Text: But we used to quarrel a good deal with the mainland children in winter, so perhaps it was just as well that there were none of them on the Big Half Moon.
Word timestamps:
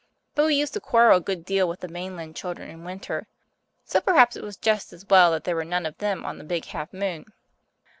But 0.33 0.47
we 0.47 0.55
used 0.55 0.73
to 0.73 0.79
quarrel 0.81 1.17
a 1.17 1.21
good 1.21 1.45
deal 1.45 1.69
with 1.69 1.81
the 1.81 1.87
mainland 1.87 2.35
children 2.35 2.71
in 2.71 2.83
winter, 2.83 3.27
so 3.85 4.01
perhaps 4.01 4.35
it 4.35 4.41
was 4.43 4.57
just 4.57 4.91
as 4.93 5.05
well 5.07 5.29
that 5.29 5.43
there 5.43 5.55
were 5.55 5.63
none 5.63 5.85
of 5.85 5.95
them 5.99 6.25
on 6.25 6.39
the 6.39 6.43
Big 6.43 6.65
Half 6.65 6.91
Moon. 6.91 7.25